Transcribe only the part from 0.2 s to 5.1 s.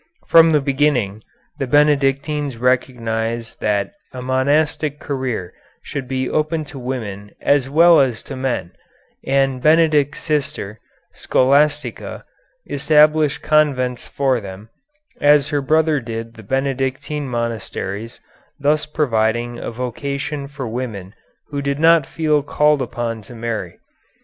From the beginning the Benedictines recognized that a monastic